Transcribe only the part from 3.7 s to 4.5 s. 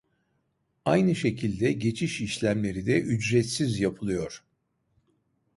yapılıyor.